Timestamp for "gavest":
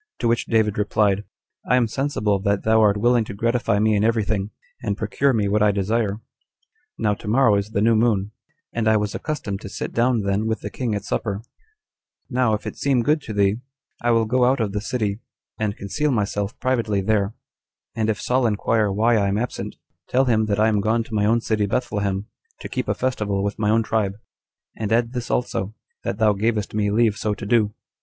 26.33-26.73